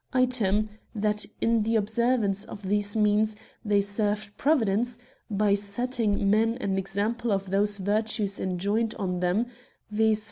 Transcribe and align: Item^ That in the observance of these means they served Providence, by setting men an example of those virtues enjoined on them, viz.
Item^ 0.15 0.67
That 0.95 1.27
in 1.41 1.61
the 1.61 1.75
observance 1.75 2.43
of 2.43 2.63
these 2.67 2.95
means 2.95 3.35
they 3.63 3.81
served 3.81 4.35
Providence, 4.35 4.97
by 5.29 5.53
setting 5.53 6.27
men 6.27 6.57
an 6.57 6.79
example 6.79 7.31
of 7.31 7.51
those 7.51 7.77
virtues 7.77 8.39
enjoined 8.39 8.95
on 8.95 9.19
them, 9.19 9.45
viz. 9.91 10.19